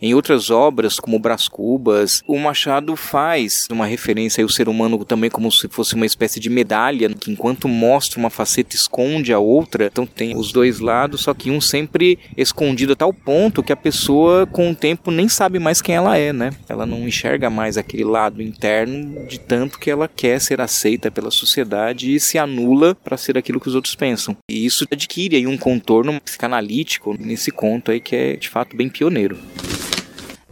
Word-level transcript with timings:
Em 0.00 0.14
outras 0.14 0.48
obras, 0.48 1.00
como 1.00 1.18
Brás 1.18 1.48
Cubas, 1.48 2.22
o 2.26 2.38
Machado 2.38 2.94
faz 2.94 3.66
uma 3.70 3.84
referência 3.84 4.42
ao 4.44 4.48
ser 4.48 4.68
humano 4.68 5.04
também 5.04 5.28
como 5.28 5.50
se 5.50 5.66
fosse 5.68 5.96
uma 5.96 6.06
espécie 6.06 6.38
de 6.38 6.48
medalha, 6.48 7.08
que 7.08 7.32
enquanto 7.32 7.66
mostra 7.66 8.20
uma 8.20 8.30
faceta 8.30 8.76
esconde 8.76 9.32
a 9.32 9.40
outra. 9.40 9.86
Então 9.86 10.06
tem 10.06 10.36
os 10.36 10.52
dois 10.52 10.78
lados, 10.78 11.22
só 11.22 11.34
que 11.34 11.50
um 11.50 11.60
sempre 11.60 12.16
escondido 12.36 12.92
a 12.92 12.96
tal 12.96 13.12
ponto 13.12 13.62
que 13.62 13.72
a 13.72 13.76
pessoa 13.76 14.46
com 14.46 14.70
o 14.70 14.74
tempo 14.74 15.10
nem 15.10 15.28
sabe 15.28 15.58
mais 15.58 15.82
quem 15.82 15.96
ela 15.96 16.16
é, 16.16 16.32
né? 16.32 16.50
Ela 16.68 16.86
não 16.86 17.08
enxerga 17.08 17.50
mais 17.50 17.76
aquele 17.76 18.04
lado 18.04 18.40
interno 18.40 19.26
de 19.26 19.40
tanto 19.40 19.80
que 19.80 19.90
ela 19.90 20.06
quer 20.06 20.40
ser 20.40 20.60
aceita 20.60 21.10
pela 21.10 21.30
sociedade 21.30 22.14
e 22.14 22.20
se 22.20 22.38
anula 22.38 22.94
para 22.94 23.16
ser 23.16 23.36
aquilo 23.36 23.60
que 23.60 23.68
os 23.68 23.74
outros 23.74 23.96
pensam. 23.96 24.36
E 24.48 24.64
isso 24.64 24.86
adquire 24.90 25.34
aí 25.34 25.46
um 25.46 25.58
contorno 25.58 26.20
psicanalítico 26.20 27.16
nesse 27.18 27.50
conto 27.50 27.90
aí 27.90 28.00
que 28.00 28.14
é 28.14 28.36
de 28.36 28.48
fato 28.48 28.76
bem 28.76 28.88
pioneiro. 28.88 29.36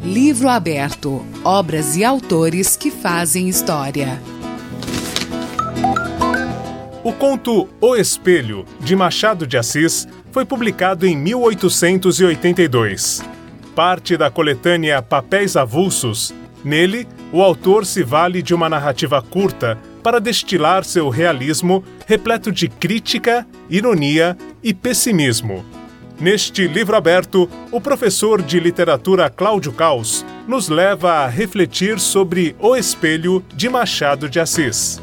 Livro 0.06 0.48
aberto. 0.48 1.26
Obras 1.42 1.96
e 1.96 2.04
autores 2.04 2.76
que 2.76 2.92
fazem 2.92 3.48
história. 3.48 4.22
O 7.02 7.12
conto 7.12 7.68
O 7.80 7.96
Espelho, 7.96 8.64
de 8.78 8.94
Machado 8.94 9.48
de 9.48 9.58
Assis, 9.58 10.06
foi 10.30 10.44
publicado 10.44 11.08
em 11.08 11.16
1882. 11.16 13.20
Parte 13.74 14.16
da 14.16 14.30
coletânea 14.30 15.02
Papéis 15.02 15.56
Avulsos, 15.56 16.32
nele, 16.64 17.08
o 17.32 17.42
autor 17.42 17.84
se 17.84 18.04
vale 18.04 18.42
de 18.42 18.54
uma 18.54 18.68
narrativa 18.68 19.20
curta 19.20 19.76
para 20.04 20.20
destilar 20.20 20.84
seu 20.84 21.08
realismo 21.08 21.82
repleto 22.06 22.52
de 22.52 22.68
crítica, 22.68 23.44
ironia 23.68 24.38
e 24.62 24.72
pessimismo. 24.72 25.64
Neste 26.18 26.66
livro 26.66 26.96
aberto, 26.96 27.48
o 27.70 27.78
professor 27.78 28.40
de 28.40 28.58
literatura 28.58 29.28
Cláudio 29.28 29.70
Caos 29.70 30.24
nos 30.48 30.68
leva 30.68 31.24
a 31.24 31.26
refletir 31.26 32.00
sobre 32.00 32.56
O 32.58 32.74
Espelho 32.74 33.44
de 33.54 33.68
Machado 33.68 34.26
de 34.28 34.40
Assis 34.40 35.00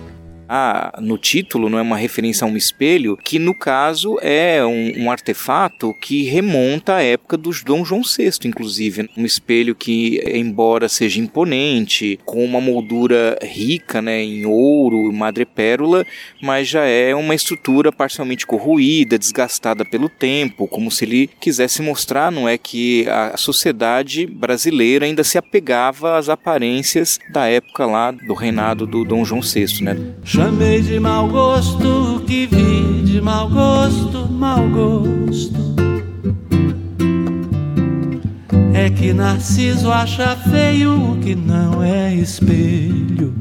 há 0.47 0.99
no 1.01 1.17
título 1.17 1.69
não 1.69 1.79
é 1.79 1.81
uma 1.81 1.97
referência 1.97 2.45
a 2.45 2.47
um 2.47 2.57
espelho, 2.57 3.17
que 3.17 3.39
no 3.39 3.53
caso 3.53 4.17
é 4.21 4.63
um, 4.65 5.03
um 5.03 5.11
artefato 5.11 5.93
que 6.01 6.23
remonta 6.23 6.95
à 6.95 7.01
época 7.01 7.37
dos 7.37 7.63
Dom 7.63 7.83
João 7.83 8.01
VI, 8.01 8.31
inclusive. 8.45 9.09
Um 9.17 9.25
espelho 9.25 9.75
que, 9.75 10.21
embora 10.33 10.87
seja 10.89 11.19
imponente, 11.19 12.19
com 12.25 12.43
uma 12.43 12.61
moldura 12.61 13.37
rica 13.41 14.01
né, 14.01 14.23
em 14.23 14.45
ouro 14.45 15.09
e 15.09 15.13
madrepérola, 15.13 16.05
mas 16.41 16.67
já 16.67 16.85
é 16.85 17.13
uma 17.15 17.35
estrutura 17.35 17.91
parcialmente 17.91 18.45
corroída, 18.45 19.17
desgastada 19.17 19.85
pelo 19.85 20.09
tempo, 20.09 20.67
como 20.67 20.91
se 20.91 21.05
ele 21.05 21.29
quisesse 21.39 21.81
mostrar, 21.81 22.31
não 22.31 22.47
é, 22.47 22.57
que 22.57 23.07
a 23.09 23.37
sociedade 23.37 24.25
brasileira 24.25 25.05
ainda 25.05 25.23
se 25.23 25.37
apegava 25.37 26.17
às 26.17 26.29
aparências 26.29 27.19
da 27.31 27.47
época 27.47 27.85
lá 27.85 28.11
do 28.11 28.33
reinado 28.33 28.85
do 28.85 29.03
Dom 29.03 29.23
João 29.23 29.41
VI, 29.41 29.83
né? 29.83 29.95
Chamei 30.43 30.81
de 30.81 30.99
mau 30.99 31.29
gosto 31.29 32.17
o 32.17 32.19
que 32.19 32.45
vi 32.45 33.01
de 33.03 33.21
mau 33.21 33.49
gosto, 33.49 34.27
mau 34.29 34.67
gosto. 34.67 35.55
É 38.73 38.89
que 38.89 39.13
Narciso 39.13 39.89
acha 39.89 40.35
feio 40.35 41.13
o 41.13 41.19
que 41.21 41.33
não 41.33 41.81
é 41.81 42.13
espelho. 42.13 43.33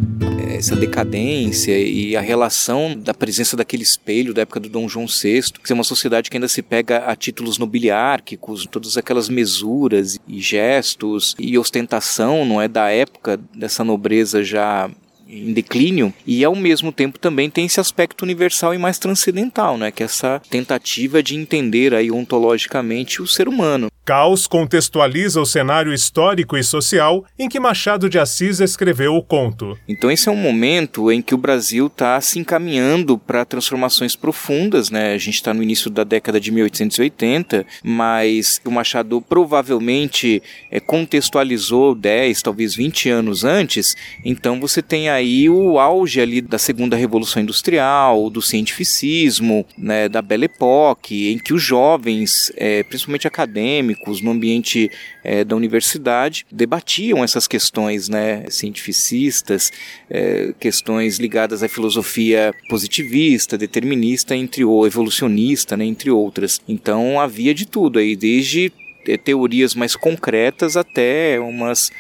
Essa 0.57 0.77
decadência 0.77 1.77
e 1.77 2.17
a 2.17 2.21
relação 2.21 2.97
da 2.97 3.13
presença 3.13 3.57
daquele 3.57 3.83
espelho 3.83 4.33
da 4.33 4.43
época 4.43 4.61
do 4.61 4.69
Dom 4.69 4.89
João 4.89 5.07
VI, 5.09 5.43
que 5.61 5.73
é 5.73 5.75
uma 5.75 5.83
sociedade 5.83 6.31
que 6.31 6.37
ainda 6.37 6.47
se 6.47 6.63
pega 6.63 6.99
a 6.99 7.17
títulos 7.17 7.59
nobiliárquicos, 7.59 8.65
todas 8.71 8.97
aquelas 8.97 9.29
mesuras 9.29 10.21
e 10.29 10.41
gestos 10.41 11.35
e 11.37 11.59
ostentação, 11.59 12.45
não 12.45 12.63
é, 12.63 12.69
da 12.69 12.91
época 12.91 13.41
dessa 13.53 13.83
nobreza 13.83 14.45
já 14.45 14.89
em 15.33 15.53
declínio 15.53 16.13
e 16.27 16.45
ao 16.45 16.55
mesmo 16.55 16.93
tempo 16.93 17.19
também 17.19 17.49
tem 17.49 17.65
esse 17.65 17.81
aspecto 17.81 18.23
universal 18.23 18.75
e 18.75 18.79
mais 18.79 18.99
transcendental, 18.99 19.79
né, 19.79 19.91
que 19.91 20.03
é 20.03 20.07
essa 20.07 20.41
tentativa 20.51 21.23
de 21.23 21.35
entender 21.35 21.95
aí 21.95 22.11
ontologicamente 22.11 23.23
o 23.23 23.27
ser 23.27 23.49
humano. 23.49 23.91
Caos 24.05 24.49
contextualiza 24.49 25.41
o 25.41 25.47
cenário 25.47 25.95
histórico 25.95 26.57
e 26.57 26.65
social 26.65 27.25
em 27.39 27.49
que 27.49 27.61
Machado 27.61 28.11
de 28.11 28.19
Assis 28.19 28.59
escreveu 28.59 29.15
o 29.15 29.23
conto. 29.23 29.79
Então 29.87 30.11
esse 30.11 30.29
é 30.29 30.33
um 30.33 30.37
momento 30.37 31.13
em 31.13 31.23
que 31.23 31.37
o 31.37 31.39
Brasil 31.39 31.87
está 31.87 32.21
se 32.21 32.41
encaminhando 32.41 33.17
para 33.17 33.45
transformações 33.45 34.17
profundas, 34.17 34.91
né? 34.91 35.15
A 35.15 35.19
gente 35.19 35.35
está 35.35 35.55
no 35.55 35.63
início 35.63 35.89
da 35.89 36.03
década 36.03 36.41
de 36.41 36.51
1880, 36.51 37.65
mas 37.85 38.61
o 38.65 38.73
Machado 38.73 39.23
provavelmente 39.23 40.43
é, 40.69 40.81
contextualizou 40.81 41.95
10, 41.95 42.43
talvez 42.43 42.75
20 42.75 43.09
anos 43.09 43.45
antes. 43.45 43.95
Então 44.25 44.59
você 44.59 44.83
tem 44.83 45.11
aí 45.11 45.49
o 45.49 45.79
auge 45.79 46.21
ali 46.21 46.41
da 46.41 46.59
segunda 46.59 46.97
revolução 46.97 47.41
industrial, 47.41 48.29
do 48.29 48.43
cientificismo, 48.43 49.65
né, 49.79 50.09
da 50.09 50.21
Belle 50.21 50.47
Époque, 50.47 51.31
em 51.31 51.39
que 51.39 51.55
os 51.55 51.63
jovens, 51.63 52.53
é, 52.57 52.83
principalmente 52.83 53.29
acadêmicos 53.29 53.92
acadêmicos, 53.93 54.21
no 54.21 54.31
ambiente 54.31 54.91
é, 55.23 55.45
da 55.45 55.55
universidade, 55.55 56.47
debatiam 56.51 57.23
essas 57.23 57.47
questões 57.47 58.09
né, 58.09 58.45
cientificistas, 58.49 59.71
é, 60.11 60.53
questões 60.59 61.19
ligadas 61.19 61.63
à 61.63 61.69
filosofia 61.69 62.55
positivista, 62.69 63.59
determinista, 63.59 64.35
entre 64.35 64.65
ou 64.65 64.87
evolucionista, 64.87 65.77
né, 65.77 65.85
entre 65.85 66.11
outras. 66.11 66.61
Então 66.67 67.21
havia 67.21 67.55
de 67.55 67.67
tudo 67.67 67.99
aí, 67.99 68.17
desde 68.17 68.73
é, 69.07 69.17
teorias 69.17 69.75
mais 69.75 69.95
concretas 69.95 70.77
até 70.77 71.39
umas 71.39 71.91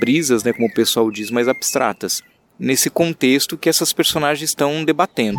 brisas, 0.00 0.42
né, 0.42 0.52
como 0.52 0.66
o 0.66 0.74
pessoal 0.74 1.10
diz, 1.10 1.30
mais 1.30 1.48
abstratas. 1.48 2.22
Nesse 2.58 2.88
contexto 2.88 3.58
que 3.58 3.68
essas 3.68 3.92
personagens 3.92 4.48
estão 4.48 4.82
debatendo. 4.82 5.38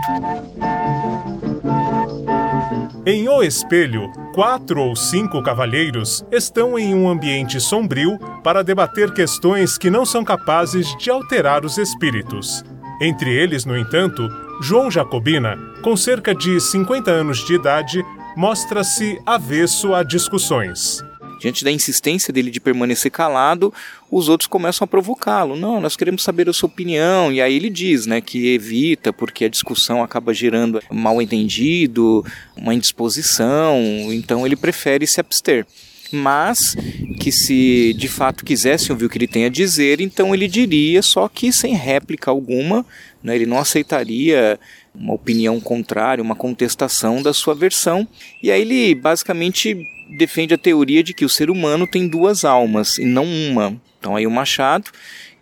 Em 3.09 3.29
O 3.29 3.41
Espelho, 3.41 4.12
quatro 4.34 4.81
ou 4.81 4.94
cinco 4.94 5.41
cavalheiros 5.41 6.25
estão 6.29 6.78
em 6.78 6.94
um 6.94 7.07
ambiente 7.07 7.57
sombrio 7.57 8.19
para 8.44 8.62
debater 8.62 9.13
questões 9.13 9.78
que 9.78 9.90
não 9.90 10.06
são 10.06 10.25
capazes 10.25 10.94
de 10.97 11.09
alterar 11.09 11.63
os 11.63 11.78
espíritos. 11.78 12.66
Entre 13.01 13.34
eles, 13.34 13.63
no 13.63 13.78
entanto, 13.78 14.28
João 14.62 14.91
Jacobina, 14.91 15.56
com 15.81 15.96
cerca 15.96 16.35
de 16.35 16.59
50 16.59 17.09
anos 17.09 17.38
de 17.46 17.53
idade, 17.53 18.03
mostra-se 18.35 19.17
avesso 19.25 19.96
a 19.96 20.03
discussões. 20.03 21.01
Diante 21.39 21.63
da 21.63 21.71
insistência 21.71 22.33
dele 22.33 22.49
de 22.49 22.59
permanecer 22.59 23.11
calado, 23.11 23.73
os 24.09 24.29
outros 24.29 24.47
começam 24.47 24.85
a 24.85 24.87
provocá-lo. 24.87 25.55
Não, 25.55 25.79
nós 25.79 25.95
queremos 25.95 26.23
saber 26.23 26.49
a 26.49 26.53
sua 26.53 26.67
opinião. 26.67 27.31
E 27.31 27.41
aí 27.41 27.55
ele 27.55 27.69
diz 27.69 28.05
né, 28.05 28.21
que 28.21 28.53
evita, 28.53 29.13
porque 29.13 29.45
a 29.45 29.49
discussão 29.49 30.03
acaba 30.03 30.33
gerando 30.33 30.81
mal 30.91 31.21
entendido, 31.21 32.25
uma 32.55 32.73
indisposição. 32.73 33.77
Então 34.11 34.45
ele 34.45 34.55
prefere 34.55 35.05
se 35.05 35.19
abster 35.19 35.65
mas 36.11 36.75
que 37.19 37.31
se 37.31 37.93
de 37.93 38.07
fato 38.07 38.45
quisessem 38.45 38.91
ouvir 38.91 39.05
o 39.05 39.09
que 39.09 39.17
ele 39.17 39.27
tem 39.27 39.45
a 39.45 39.49
dizer, 39.49 39.99
então 39.99 40.33
ele 40.33 40.47
diria, 40.47 41.01
só 41.01 41.27
que 41.27 41.51
sem 41.51 41.75
réplica 41.75 42.31
alguma, 42.31 42.85
né, 43.21 43.35
ele 43.35 43.45
não 43.45 43.57
aceitaria 43.57 44.59
uma 45.00 45.13
opinião 45.13 45.59
contrária, 45.59 46.24
uma 46.24 46.35
contestação 46.35 47.22
da 47.22 47.34
sua 47.34 47.53
versão, 47.53 48.08
e 48.41 48.52
aí 48.52 48.62
ele 48.62 48.96
basicamente 48.96 49.78
defende 50.18 50.53
a 50.53 50.58
teoria 50.58 51.03
de 51.03 51.13
que 51.13 51.25
o 51.25 51.30
ser 51.30 51.50
humano 51.50 51.85
tem 51.85 52.08
duas 52.08 52.44
almas 52.44 52.97
e 52.97 53.06
não 53.06 53.25
uma. 53.25 53.80
Então 54.00 54.16
aí 54.16 54.25
o 54.25 54.31
Machado, 54.31 54.90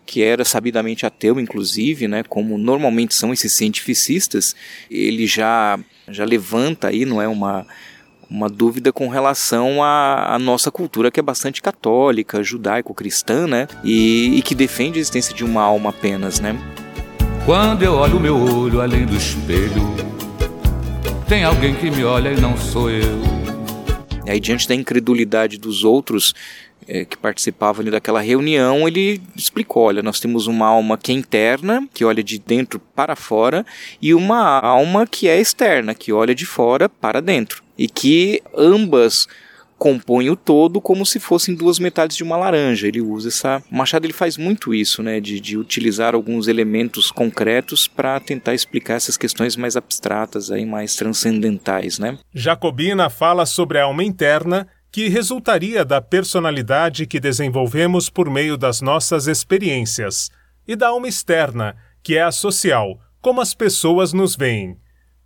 que 0.04 0.22
era 0.22 0.44
sabidamente 0.44 1.06
ateu, 1.06 1.40
inclusive, 1.40 2.06
né, 2.06 2.22
como 2.22 2.58
normalmente 2.58 3.14
são 3.14 3.32
esses 3.32 3.56
cientificistas, 3.56 4.54
ele 4.90 5.26
já 5.26 5.78
já 6.08 6.24
levanta 6.24 6.88
aí, 6.88 7.04
não 7.04 7.20
é 7.20 7.26
uma 7.26 7.66
uma 8.28 8.48
dúvida 8.48 8.92
com 8.92 9.08
relação 9.08 9.82
à, 9.82 10.34
à, 10.34 10.38
nossa 10.38 10.68
cultura 10.68 11.12
que 11.12 11.20
é 11.20 11.22
bastante 11.22 11.62
católica, 11.62 12.42
judaico-cristã, 12.42 13.46
né? 13.46 13.68
E, 13.84 14.36
e, 14.36 14.42
que 14.42 14.52
defende 14.52 14.98
a 14.98 15.00
existência 15.00 15.32
de 15.32 15.44
uma 15.44 15.62
alma 15.62 15.90
apenas, 15.90 16.40
né? 16.40 16.56
Quando 17.46 17.84
eu 17.84 17.94
olho 17.94 18.18
meu 18.18 18.36
olho 18.36 18.80
além 18.80 19.06
do 19.06 19.14
espelho, 19.14 19.94
tem 21.28 21.44
alguém 21.44 21.76
que 21.76 21.88
me 21.88 22.02
olha 22.02 22.30
e 22.32 22.40
não 22.40 22.56
sou 22.56 22.90
eu. 22.90 23.20
E 24.26 24.30
aí, 24.32 24.40
diante 24.40 24.66
da 24.66 24.74
incredulidade 24.74 25.56
dos 25.56 25.84
outros 25.84 26.34
é, 26.88 27.04
que 27.04 27.16
participavam 27.16 27.82
ali 27.82 27.90
daquela 27.92 28.20
reunião, 28.20 28.88
ele 28.88 29.22
explicou: 29.36 29.84
olha, 29.84 30.02
nós 30.02 30.18
temos 30.18 30.48
uma 30.48 30.66
alma 30.66 30.98
que 30.98 31.12
é 31.12 31.14
interna, 31.14 31.88
que 31.94 32.04
olha 32.04 32.20
de 32.20 32.36
dentro 32.40 32.80
para 32.80 33.14
fora, 33.14 33.64
e 34.02 34.12
uma 34.12 34.58
alma 34.58 35.06
que 35.06 35.28
é 35.28 35.40
externa, 35.40 35.94
que 35.94 36.12
olha 36.12 36.34
de 36.34 36.44
fora 36.44 36.88
para 36.88 37.22
dentro. 37.22 37.62
E 37.78 37.86
que 37.86 38.42
ambas 38.56 39.28
compõem 39.78 40.30
o 40.30 40.36
todo 40.36 40.80
como 40.80 41.04
se 41.04 41.20
fossem 41.20 41.54
duas 41.54 41.78
metades 41.78 42.16
de 42.16 42.22
uma 42.22 42.36
laranja. 42.36 42.88
Ele 42.88 43.00
usa 43.00 43.28
essa. 43.28 43.62
O 43.70 43.76
Machado 43.76 44.06
ele 44.06 44.12
faz 44.12 44.36
muito 44.36 44.74
isso, 44.74 45.02
né? 45.02 45.20
De, 45.20 45.40
de 45.40 45.56
utilizar 45.56 46.14
alguns 46.14 46.48
elementos 46.48 47.10
concretos 47.10 47.86
para 47.86 48.18
tentar 48.20 48.54
explicar 48.54 48.94
essas 48.94 49.16
questões 49.16 49.56
mais 49.56 49.76
abstratas, 49.76 50.50
aí, 50.50 50.64
mais 50.64 50.96
transcendentais, 50.96 51.98
né? 51.98 52.18
Jacobina 52.34 53.10
fala 53.10 53.46
sobre 53.46 53.78
a 53.78 53.84
alma 53.84 54.04
interna 54.04 54.66
que 54.90 55.08
resultaria 55.08 55.84
da 55.84 56.00
personalidade 56.00 57.06
que 57.06 57.20
desenvolvemos 57.20 58.08
por 58.08 58.30
meio 58.30 58.56
das 58.56 58.80
nossas 58.80 59.26
experiências, 59.26 60.30
e 60.66 60.74
da 60.74 60.88
alma 60.88 61.06
externa, 61.06 61.76
que 62.02 62.16
é 62.16 62.22
a 62.22 62.32
social, 62.32 62.98
como 63.20 63.40
as 63.40 63.54
pessoas 63.54 64.12
nos 64.12 64.34
veem. 64.36 64.76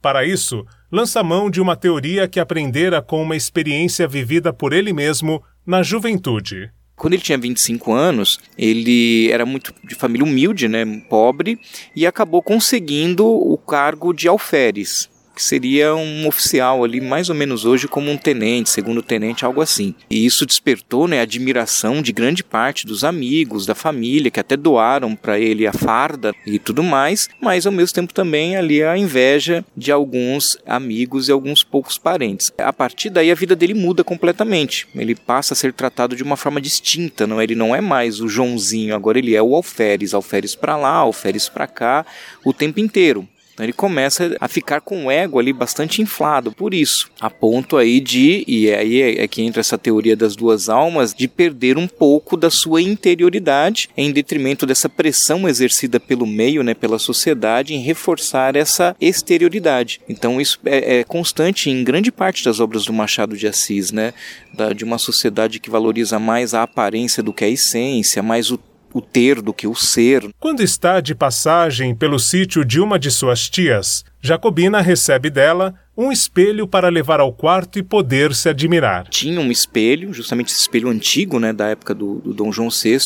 Para 0.00 0.25
isso, 0.25 0.64
lança 0.91 1.23
mão 1.23 1.50
de 1.50 1.61
uma 1.61 1.76
teoria 1.76 2.26
que 2.26 2.41
aprendera 2.41 3.02
com 3.02 3.23
uma 3.23 3.37
experiência 3.37 4.08
vivida 4.08 4.52
por 4.52 4.73
ele 4.73 4.93
mesmo 4.93 5.43
na 5.67 5.82
juventude. 5.82 6.70
Quando 6.97 7.14
ele 7.14 7.23
tinha 7.23 7.38
25 7.38 7.93
anos, 7.93 8.38
ele 8.58 9.31
era 9.31 9.47
muito 9.47 9.75
de 9.85 9.94
família 9.94 10.25
humilde, 10.25 10.69
né, 10.69 10.85
pobre, 11.08 11.58
e 11.94 12.06
acabou 12.06 12.43
conseguindo 12.43 13.26
o 13.26 13.56
cargo 13.56 14.12
de 14.12 14.29
alferes 14.29 15.08
que 15.40 15.44
seria 15.44 15.94
um 15.94 16.28
oficial 16.28 16.84
ali, 16.84 17.00
mais 17.00 17.31
ou 17.31 17.34
menos 17.34 17.64
hoje, 17.64 17.88
como 17.88 18.10
um 18.10 18.16
tenente, 18.19 18.69
segundo 18.69 19.02
tenente, 19.02 19.42
algo 19.42 19.62
assim. 19.62 19.94
E 20.10 20.26
isso 20.26 20.44
despertou 20.44 21.08
né, 21.08 21.19
a 21.19 21.22
admiração 21.22 22.02
de 22.02 22.12
grande 22.12 22.44
parte 22.44 22.87
dos 22.87 23.04
amigos, 23.04 23.64
da 23.64 23.75
família, 23.75 24.31
que 24.31 24.38
até 24.38 24.54
doaram 24.54 25.16
para 25.16 25.40
ele 25.40 25.66
a 25.66 25.72
farda 25.72 26.34
e 26.46 26.58
tudo 26.58 26.82
mais, 26.82 27.31
mas 27.40 27.66
ao 27.66 27.72
mesmo 27.72 27.94
tempo 27.94 28.12
também 28.12 28.54
ali 28.54 28.82
a 28.82 28.98
inveja 28.98 29.64
de 29.75 29.90
alguns 29.90 30.58
amigos 30.66 31.31
e 31.31 31.32
alguns 31.32 31.64
poucos 31.64 31.96
parentes. 31.96 32.52
A 32.58 32.72
partir 32.72 33.08
daí 33.08 33.31
a 33.31 33.34
vida 33.34 33.56
dele 33.56 33.72
muda 33.72 34.04
completamente. 34.04 34.87
Ele 34.94 35.14
passa 35.14 35.54
a 35.54 35.56
ser 35.56 35.72
tratado 35.72 36.14
de 36.14 36.22
uma 36.22 36.37
forma 36.37 36.60
distinta, 36.60 37.26
não? 37.26 37.40
É? 37.40 37.44
Ele 37.44 37.54
não 37.54 37.75
é 37.75 37.81
mais 37.81 38.20
o 38.20 38.28
Joãozinho, 38.28 38.94
agora 38.94 39.19
ele 39.19 39.34
é 39.34 39.42
o 39.42 39.54
alferes, 39.54 40.12
alferes 40.12 40.54
para 40.54 40.76
lá, 40.76 40.92
alferes 40.96 41.48
para 41.48 41.66
cá, 41.66 42.04
o 42.44 42.52
tempo 42.52 42.78
inteiro. 42.78 43.26
Então 43.61 43.67
ele 43.67 43.75
começa 43.75 44.35
a 44.41 44.49
ficar 44.49 44.81
com 44.81 45.05
o 45.05 45.11
ego 45.11 45.39
ali 45.39 45.53
bastante 45.53 46.01
inflado 46.01 46.51
por 46.51 46.73
isso, 46.73 47.11
a 47.21 47.29
ponto 47.29 47.77
aí 47.77 48.01
de, 48.01 48.43
e 48.49 48.73
aí 48.73 49.03
é, 49.03 49.25
é 49.25 49.29
que 49.29 49.43
entra 49.43 49.61
essa 49.61 49.77
teoria 49.77 50.17
das 50.17 50.35
duas 50.35 50.71
almas, 50.71 51.12
de 51.12 51.29
perder 51.29 51.77
um 51.77 51.87
pouco 51.87 52.39
da 52.39 52.49
sua 52.49 52.81
interioridade 52.81 53.91
em 53.95 54.11
detrimento 54.12 54.65
dessa 54.65 54.89
pressão 54.89 55.47
exercida 55.47 56.01
pelo 56.01 56.27
meio, 56.27 56.62
né, 56.62 56.73
pela 56.73 56.99
sociedade, 56.99 57.75
em 57.75 57.83
reforçar 57.83 58.57
essa 58.57 58.97
exterioridade. 58.99 60.01
Então 60.09 60.41
isso 60.41 60.59
é, 60.65 61.01
é 61.01 61.05
constante 61.05 61.69
em 61.69 61.85
grande 61.85 62.11
parte 62.11 62.43
das 62.43 62.61
obras 62.61 62.87
do 62.87 62.95
Machado 62.95 63.37
de 63.37 63.47
Assis, 63.47 63.93
né, 63.93 64.15
da, 64.55 64.73
de 64.73 64.85
uma 64.85 64.97
sociedade 64.97 65.61
que 65.61 65.69
valoriza 65.69 66.19
mais 66.19 66.55
a 66.55 66.62
aparência 66.62 67.23
do 67.23 67.31
que 67.31 67.45
a 67.45 67.49
essência, 67.49 68.23
mais 68.23 68.51
o 68.51 68.59
o 68.92 69.00
ter 69.00 69.40
do 69.40 69.52
que 69.52 69.66
o 69.66 69.75
ser. 69.75 70.28
Quando 70.38 70.62
está 70.62 71.00
de 71.00 71.14
passagem 71.14 71.94
pelo 71.94 72.19
sítio 72.19 72.64
de 72.64 72.81
uma 72.81 72.98
de 72.98 73.10
suas 73.10 73.48
tias, 73.48 74.04
Jacobina 74.22 74.81
recebe 74.81 75.31
dela 75.31 75.75
um 75.96 76.12
espelho 76.12 76.66
para 76.66 76.88
levar 76.88 77.20
ao 77.20 77.32
quarto 77.32 77.78
e 77.78 77.82
poder 77.82 78.34
se 78.34 78.48
admirar. 78.48 79.06
Tinha 79.08 79.40
um 79.40 79.50
espelho, 79.50 80.12
justamente 80.14 80.48
esse 80.48 80.60
espelho 80.60 80.88
antigo, 80.88 81.38
né, 81.38 81.52
da 81.52 81.69
época 81.69 81.94
do, 81.94 82.20
do 82.20 82.32
Dom 82.32 82.50
João 82.50 82.70
VI, 82.70 83.00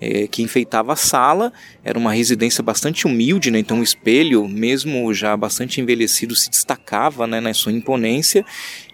é, 0.00 0.26
que 0.26 0.42
enfeitava 0.42 0.92
a 0.92 0.96
sala. 0.96 1.52
Era 1.82 1.98
uma 1.98 2.12
residência 2.12 2.62
bastante 2.62 3.06
humilde, 3.06 3.50
né, 3.50 3.58
então 3.58 3.80
o 3.80 3.82
espelho, 3.82 4.46
mesmo 4.46 5.12
já 5.14 5.36
bastante 5.36 5.80
envelhecido, 5.80 6.34
se 6.34 6.50
destacava 6.50 7.26
né, 7.26 7.40
na 7.40 7.54
sua 7.54 7.72
imponência. 7.72 8.44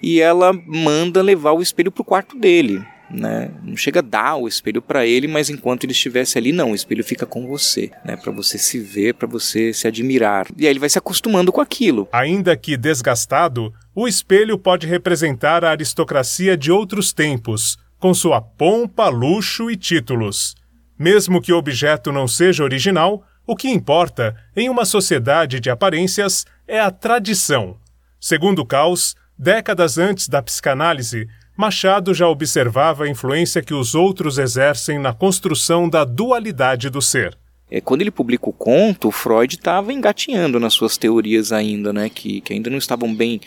E 0.00 0.20
ela 0.20 0.52
manda 0.52 1.22
levar 1.22 1.52
o 1.52 1.62
espelho 1.62 1.90
para 1.90 2.02
o 2.02 2.04
quarto 2.04 2.38
dele 2.38 2.84
né? 3.11 3.51
Não 3.62 3.77
chega 3.77 4.01
a 4.01 4.03
dar 4.03 4.37
o 4.37 4.47
espelho 4.47 4.81
para 4.81 5.07
ele, 5.07 5.27
mas 5.27 5.51
enquanto 5.51 5.85
ele 5.85 5.93
estivesse 5.93 6.39
ali, 6.39 6.53
não, 6.53 6.73
o 6.73 6.75
espelho 6.75 7.03
fica 7.03 7.27
com 7.27 7.47
você, 7.47 7.91
né? 8.05 8.17
Para 8.17 8.33
você 8.33 8.57
se 8.59 8.79
ver, 8.79 9.15
para 9.15 9.27
você 9.27 9.73
se 9.73 9.87
admirar. 9.87 10.47
E 10.57 10.67
aí 10.67 10.73
ele 10.73 10.79
vai 10.79 10.89
se 10.89 10.99
acostumando 10.99 11.53
com 11.53 11.61
aquilo. 11.61 12.09
Ainda 12.12 12.57
que 12.57 12.77
desgastado, 12.77 13.73
o 13.95 14.07
espelho 14.07 14.59
pode 14.59 14.87
representar 14.87 15.65
a 15.65 15.71
aristocracia 15.71 16.57
de 16.57 16.71
outros 16.71 17.12
tempos, 17.12 17.79
com 17.99 18.15
sua 18.15 18.41
pompa, 18.41 19.09
luxo 19.09 19.71
e 19.71 19.77
títulos. 19.77 20.55
Mesmo 20.99 21.41
que 21.41 21.53
o 21.53 21.57
objeto 21.57 22.12
não 22.12 22.29
seja 22.29 22.65
original, 22.65 23.25
o 23.47 23.57
que 23.57 23.69
importa 23.69 24.37
em 24.55 24.69
uma 24.69 24.85
sociedade 24.85 25.59
de 25.59 25.71
aparências 25.71 26.47
é 26.69 26.79
a 26.79 26.91
tradição. 26.91 27.77
Segundo 28.21 28.65
Caos, 28.65 29.17
décadas 29.37 29.97
antes 29.97 30.29
da 30.29 30.43
psicanálise, 30.43 31.27
Machado 31.61 32.15
já 32.15 32.27
observava 32.27 33.05
a 33.05 33.09
influência 33.09 33.61
que 33.61 33.75
os 33.75 33.95
outros 33.95 34.39
exercem 34.39 34.99
na 34.99 35.12
construção 35.12 35.91
da 35.91 36.05
dualidade 36.05 36.89
do 36.89 37.03
ser. 37.03 37.37
É, 37.71 37.83
quando 37.83 38.01
ele 38.01 38.11
publica 38.11 38.49
o 38.49 38.53
conto, 38.53 39.11
Freud 39.11 39.57
estava 39.57 39.93
engatinhando 39.93 40.59
nas 40.59 40.73
suas 40.73 40.97
teorias 40.97 41.53
ainda, 41.53 41.93
né, 41.93 42.09
que, 42.09 42.41
que 42.41 42.55
ainda 42.55 42.71
não 42.71 42.79
estavam 42.79 43.15
bem 43.15 43.43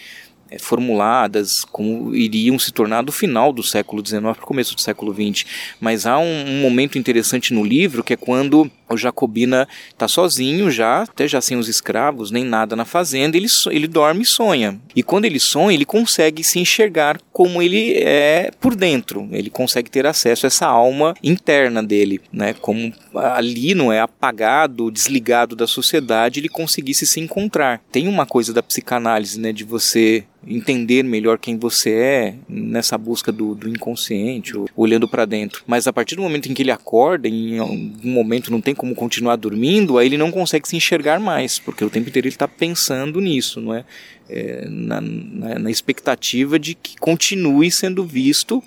é, 0.52 0.60
formuladas, 0.60 1.66
como 1.66 2.14
iriam 2.14 2.60
se 2.60 2.72
tornar 2.72 3.02
do 3.02 3.12
final 3.12 3.52
do 3.52 3.64
século 3.64 4.06
XIX 4.06 4.22
para 4.22 4.44
o 4.44 4.48
começo 4.48 4.76
do 4.76 4.82
século 4.82 5.12
XX. 5.12 5.46
Mas 5.82 6.06
há 6.06 6.20
um, 6.20 6.46
um 6.50 6.62
momento 6.62 7.00
interessante 7.00 7.52
no 7.52 7.64
livro 7.64 8.04
que 8.04 8.14
é 8.14 8.18
quando 8.18 8.70
o 8.94 8.98
Jacobina 8.98 9.68
está 9.90 10.08
sozinho 10.08 10.70
já, 10.72 11.04
até 11.04 11.28
já 11.28 11.42
sem 11.42 11.58
os 11.58 11.68
escravos, 11.68 12.32
nem 12.32 12.44
nada 12.44 12.76
na 12.76 12.86
fazenda, 12.86 13.38
ele, 13.38 13.48
ele 13.70 13.88
dorme 13.88 14.24
e 14.24 14.26
sonha. 14.26 14.80
E 14.96 15.04
quando 15.04 15.26
ele 15.26 15.40
sonha, 15.40 15.76
ele 15.76 15.86
consegue 15.86 16.44
se 16.44 16.60
enxergar 16.60 17.20
como 17.32 17.62
ele 17.62 17.94
é 17.98 18.52
por 18.60 18.76
dentro. 18.76 19.28
Ele 19.32 19.50
consegue 19.50 19.90
ter 19.90 20.06
acesso 20.06 20.46
a 20.46 20.48
essa 20.48 20.68
alma 20.68 21.14
interna 21.24 21.82
dele, 21.82 22.22
né? 22.32 22.54
Como 22.54 22.94
ali 23.16 23.76
não 23.76 23.92
é 23.92 24.00
apagado, 24.00 24.92
desligado 24.92 25.56
da 25.56 25.68
sociedade, 25.68 26.40
ele 26.40 26.50
conseguisse 26.50 27.06
se 27.06 27.20
encontrar. 27.20 27.82
Tem 27.92 28.08
uma 28.08 28.26
coisa 28.26 28.54
da 28.54 28.64
psicanálise, 28.64 29.40
né, 29.40 29.52
de 29.52 29.64
você 29.64 30.24
entender 30.48 31.04
melhor 31.04 31.38
quem 31.38 31.58
você 31.58 31.92
é 31.92 32.36
nessa 32.48 32.98
busca 32.98 33.32
do, 33.32 33.56
do 33.56 33.70
inconsciente, 33.70 34.54
olhando 34.76 35.08
para 35.08 35.26
dentro. 35.26 35.64
Mas 35.66 35.88
a 35.88 35.94
partir 35.94 36.16
do 36.16 36.22
momento 36.22 36.50
em 36.50 36.54
que 36.54 36.62
ele 36.62 36.72
acorda, 36.72 37.28
em 37.28 37.60
algum 37.60 38.10
momento 38.10 38.52
não 38.52 38.62
tem 38.62 38.76
como 38.84 38.94
continuar 38.94 39.38
dormindo, 39.38 39.98
aí 39.98 40.08
ele 40.08 40.18
não 40.18 40.30
consegue 40.30 40.68
se 40.68 40.76
enxergar 40.76 41.18
mais, 41.18 41.58
porque 41.58 41.86
o 41.86 41.90
tempo 41.90 42.10
inteiro 42.10 42.28
ele 42.28 42.36
está 42.36 42.50
pensando 42.50 43.22
nisso, 43.22 43.62
não 43.62 43.74
é? 43.74 43.86
é 44.30 44.68
na, 44.70 45.00
na, 45.00 45.58
na 45.58 45.72
expectativa 45.72 46.60
de 46.60 46.76
que 46.76 46.98
continue 46.98 47.72
sendo 47.72 48.04
visto 48.04 48.62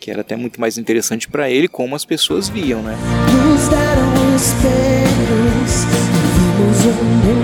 que 0.00 0.10
era 0.10 0.22
até 0.22 0.34
muito 0.34 0.60
mais 0.60 0.76
interessante 0.78 1.28
para 1.28 1.48
ele 1.48 1.68
como 1.68 1.94
as 1.94 2.04
pessoas 2.04 2.48
viam, 2.48 2.82
né? 2.82 2.96
Nos 3.46 3.68
deram 3.68 4.34
espelhos, 4.34 5.84
vimos 6.34 6.86
um 6.86 7.39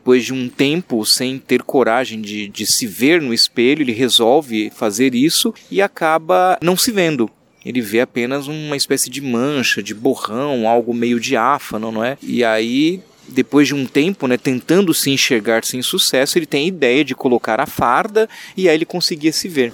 depois 0.00 0.24
de 0.24 0.32
um 0.32 0.48
tempo 0.48 1.04
sem 1.04 1.38
ter 1.38 1.62
coragem 1.62 2.22
de, 2.22 2.48
de 2.48 2.64
se 2.64 2.86
ver 2.86 3.20
no 3.20 3.34
espelho, 3.34 3.82
ele 3.82 3.92
resolve 3.92 4.72
fazer 4.74 5.14
isso 5.14 5.52
e 5.70 5.82
acaba 5.82 6.58
não 6.62 6.74
se 6.74 6.90
vendo. 6.90 7.30
Ele 7.62 7.82
vê 7.82 8.00
apenas 8.00 8.48
uma 8.48 8.74
espécie 8.74 9.10
de 9.10 9.20
mancha, 9.20 9.82
de 9.82 9.94
borrão, 9.94 10.66
algo 10.66 10.94
meio 10.94 11.20
diáfano, 11.20 11.92
não 11.92 12.02
é? 12.02 12.16
E 12.22 12.42
aí 12.42 13.02
depois 13.28 13.68
de 13.68 13.74
um 13.74 13.84
tempo, 13.84 14.26
né, 14.26 14.38
tentando 14.38 14.94
se 14.94 15.10
enxergar 15.10 15.64
sem 15.64 15.82
sucesso, 15.82 16.38
ele 16.38 16.46
tem 16.46 16.64
a 16.64 16.68
ideia 16.68 17.04
de 17.04 17.14
colocar 17.14 17.60
a 17.60 17.66
farda 17.66 18.26
e 18.56 18.68
aí 18.68 18.74
ele 18.74 18.86
conseguia 18.86 19.32
se 19.32 19.48
ver. 19.48 19.70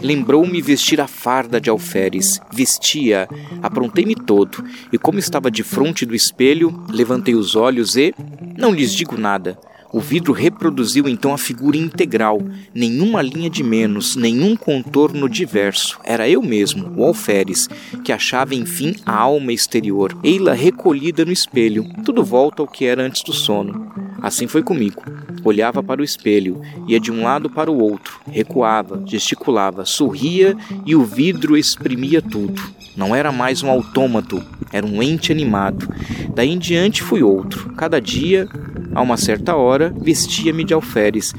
Lembrou-me 0.00 0.62
vestir 0.62 1.00
a 1.00 1.06
farda 1.06 1.60
de 1.60 1.68
alferes. 1.68 2.40
Vestia, 2.52 3.28
aprontei-me 3.62 4.14
todo, 4.14 4.64
e 4.92 4.98
como 4.98 5.18
estava 5.18 5.50
de 5.50 5.62
frente 5.62 6.06
do 6.06 6.14
espelho, 6.14 6.84
levantei 6.88 7.34
os 7.34 7.54
olhos 7.54 7.96
e. 7.96 8.14
Não 8.56 8.72
lhes 8.72 8.94
digo 8.94 9.16
nada. 9.16 9.58
O 9.92 10.00
vidro 10.00 10.32
reproduziu 10.32 11.08
então 11.08 11.32
a 11.32 11.38
figura 11.38 11.76
integral, 11.76 12.42
nenhuma 12.74 13.22
linha 13.22 13.48
de 13.48 13.62
menos, 13.62 14.16
nenhum 14.16 14.56
contorno 14.56 15.28
diverso. 15.28 15.98
Era 16.04 16.28
eu 16.28 16.42
mesmo, 16.42 16.92
o 16.96 17.04
alferes, 17.04 17.68
que 18.04 18.12
achava 18.12 18.54
enfim 18.54 18.96
a 19.06 19.14
alma 19.14 19.52
exterior, 19.52 20.14
ei-la 20.22 20.52
recolhida 20.52 21.24
no 21.24 21.32
espelho. 21.32 21.86
Tudo 22.04 22.24
volta 22.24 22.62
ao 22.62 22.68
que 22.68 22.84
era 22.84 23.02
antes 23.02 23.22
do 23.22 23.32
sono. 23.32 24.05
Assim 24.26 24.48
foi 24.48 24.60
comigo. 24.60 25.04
Olhava 25.44 25.84
para 25.84 26.00
o 26.00 26.04
espelho, 26.04 26.60
ia 26.88 26.98
de 26.98 27.12
um 27.12 27.22
lado 27.22 27.48
para 27.48 27.70
o 27.70 27.78
outro, 27.78 28.18
recuava, 28.28 29.00
gesticulava, 29.06 29.84
sorria 29.84 30.56
e 30.84 30.96
o 30.96 31.04
vidro 31.04 31.56
exprimia 31.56 32.20
tudo. 32.20 32.60
Não 32.96 33.14
era 33.14 33.30
mais 33.30 33.62
um 33.62 33.70
autômato, 33.70 34.42
era 34.72 34.84
um 34.84 35.00
ente 35.00 35.30
animado. 35.30 35.88
Daí 36.34 36.50
em 36.50 36.58
diante 36.58 37.04
fui 37.04 37.22
outro. 37.22 37.72
Cada 37.74 38.00
dia, 38.00 38.48
a 38.92 39.00
uma 39.00 39.16
certa 39.16 39.54
hora, 39.54 39.94
vestia-me 39.96 40.64
de 40.64 40.74
alferes 40.74 41.32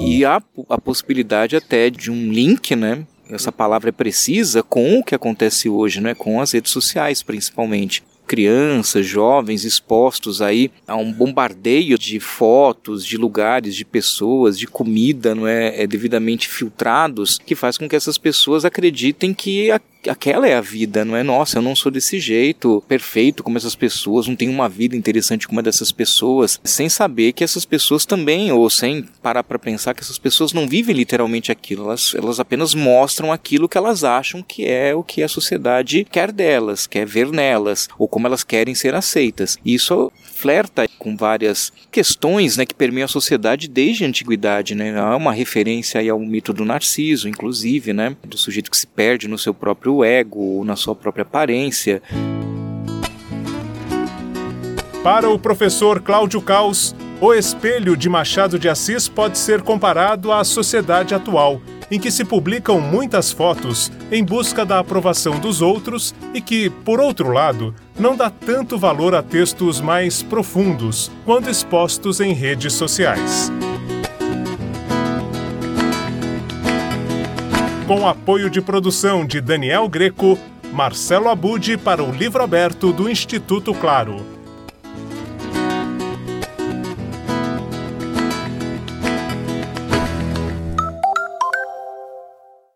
e 0.00 0.24
há 0.24 0.42
a 0.70 0.80
possibilidade 0.80 1.54
até 1.54 1.90
de 1.90 2.10
um 2.10 2.32
link, 2.32 2.74
né, 2.74 3.06
essa 3.30 3.52
palavra 3.52 3.90
é 3.90 3.92
precisa 3.92 4.62
com 4.62 4.98
o 4.98 5.04
que 5.04 5.14
acontece 5.14 5.68
hoje, 5.68 6.00
né, 6.00 6.14
com 6.14 6.40
as 6.40 6.52
redes 6.52 6.72
sociais 6.72 7.22
principalmente. 7.22 8.02
Crianças, 8.26 9.04
jovens 9.04 9.64
expostos 9.64 10.40
aí 10.40 10.70
a 10.88 10.96
um 10.96 11.12
bombardeio 11.12 11.98
de 11.98 12.18
fotos, 12.18 13.04
de 13.04 13.18
lugares, 13.18 13.76
de 13.76 13.84
pessoas, 13.84 14.58
de 14.58 14.66
comida, 14.66 15.34
não 15.34 15.46
é, 15.46 15.82
é 15.82 15.86
devidamente 15.86 16.48
filtrados, 16.48 17.38
que 17.38 17.54
faz 17.54 17.76
com 17.76 17.86
que 17.86 17.94
essas 17.94 18.16
pessoas 18.16 18.64
acreditem 18.64 19.34
que 19.34 19.70
a 19.70 19.78
aquela 20.08 20.46
é 20.46 20.54
a 20.54 20.60
vida, 20.60 21.04
não 21.04 21.16
é? 21.16 21.22
Nossa, 21.22 21.58
eu 21.58 21.62
não 21.62 21.74
sou 21.76 21.90
desse 21.90 22.18
jeito, 22.18 22.82
perfeito 22.88 23.42
como 23.42 23.56
essas 23.56 23.74
pessoas, 23.74 24.26
não 24.26 24.36
tenho 24.36 24.52
uma 24.52 24.68
vida 24.68 24.96
interessante 24.96 25.46
como 25.46 25.60
a 25.60 25.62
dessas 25.62 25.92
pessoas, 25.92 26.60
sem 26.64 26.88
saber 26.88 27.32
que 27.32 27.44
essas 27.44 27.64
pessoas 27.64 28.04
também, 28.04 28.52
ou 28.52 28.68
sem 28.70 29.02
parar 29.22 29.42
para 29.42 29.58
pensar 29.58 29.94
que 29.94 30.00
essas 30.00 30.18
pessoas 30.18 30.52
não 30.52 30.68
vivem 30.68 30.94
literalmente 30.94 31.52
aquilo, 31.52 31.84
elas, 31.84 32.14
elas 32.14 32.40
apenas 32.40 32.74
mostram 32.74 33.32
aquilo 33.32 33.68
que 33.68 33.78
elas 33.78 34.04
acham 34.04 34.42
que 34.42 34.64
é 34.66 34.94
o 34.94 35.02
que 35.02 35.22
a 35.22 35.28
sociedade 35.28 36.06
quer 36.10 36.32
delas, 36.32 36.86
quer 36.86 37.06
ver 37.06 37.30
nelas, 37.30 37.88
ou 37.98 38.08
como 38.08 38.26
elas 38.26 38.44
querem 38.44 38.74
ser 38.74 38.94
aceitas. 38.94 39.58
Isso 39.64 40.12
flerta 40.46 40.86
com 40.96 41.16
várias 41.16 41.72
questões 41.90 42.56
né, 42.56 42.64
que 42.64 42.72
permeiam 42.72 43.06
a 43.06 43.08
sociedade 43.08 43.66
desde 43.66 44.04
a 44.04 44.06
antiguidade. 44.06 44.76
Né? 44.76 44.96
Há 44.96 45.16
uma 45.16 45.32
referência 45.32 46.00
aí 46.00 46.08
ao 46.08 46.20
mito 46.20 46.52
do 46.52 46.64
Narciso, 46.64 47.28
inclusive, 47.28 47.92
né, 47.92 48.16
do 48.24 48.38
sujeito 48.38 48.70
que 48.70 48.76
se 48.76 48.86
perde 48.86 49.26
no 49.26 49.36
seu 49.36 49.52
próprio 49.52 50.04
ego, 50.04 50.62
na 50.64 50.76
sua 50.76 50.94
própria 50.94 51.22
aparência. 51.22 52.00
Para 55.02 55.28
o 55.28 55.36
professor 55.36 56.00
Cláudio 56.00 56.40
Caos, 56.40 56.94
o 57.20 57.34
espelho 57.34 57.96
de 57.96 58.08
Machado 58.08 58.56
de 58.56 58.68
Assis 58.68 59.08
pode 59.08 59.38
ser 59.38 59.62
comparado 59.62 60.30
à 60.30 60.44
sociedade 60.44 61.12
atual 61.12 61.60
em 61.90 61.98
que 61.98 62.10
se 62.10 62.24
publicam 62.24 62.80
muitas 62.80 63.32
fotos 63.32 63.90
em 64.10 64.24
busca 64.24 64.64
da 64.64 64.78
aprovação 64.78 65.38
dos 65.38 65.62
outros 65.62 66.14
e 66.34 66.40
que, 66.40 66.70
por 66.70 67.00
outro 67.00 67.30
lado, 67.30 67.74
não 67.98 68.16
dá 68.16 68.30
tanto 68.30 68.78
valor 68.78 69.14
a 69.14 69.22
textos 69.22 69.80
mais 69.80 70.22
profundos 70.22 71.10
quando 71.24 71.50
expostos 71.50 72.20
em 72.20 72.32
redes 72.32 72.72
sociais. 72.72 73.50
Com 77.86 78.06
apoio 78.06 78.50
de 78.50 78.60
produção 78.60 79.24
de 79.24 79.40
Daniel 79.40 79.88
Greco, 79.88 80.36
Marcelo 80.72 81.28
Abude 81.28 81.76
para 81.76 82.02
o 82.02 82.10
livro 82.10 82.42
aberto 82.42 82.92
do 82.92 83.08
Instituto 83.08 83.72
Claro. 83.72 84.35